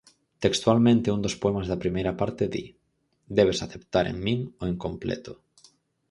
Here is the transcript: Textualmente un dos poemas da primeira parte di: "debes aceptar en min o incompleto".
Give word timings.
Textualmente 0.43 1.11
un 1.15 1.21
dos 1.25 1.35
poemas 1.41 1.67
da 1.67 1.81
primeira 1.83 2.13
parte 2.21 2.43
di: 2.53 2.63
"debes 3.37 3.59
aceptar 3.65 4.05
en 4.11 4.17
min 4.25 4.39
o 4.61 4.63
incompleto". 4.73 5.33